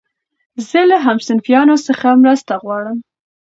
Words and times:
زه 0.69 0.79
له 0.89 0.97
همصنفيانو 1.05 1.75
څخه 1.87 2.07
مرسته 2.23 2.53
غواړم. 2.63 2.97